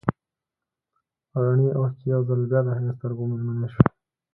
رڼې 1.43 1.67
اوښکې 1.77 2.05
يو 2.13 2.21
ځل 2.27 2.41
بيا 2.49 2.59
د 2.63 2.67
هغې 2.75 2.89
د 2.93 2.95
سترګو 2.97 3.23
مېلمنې 3.31 3.67
شوې. 3.73 3.89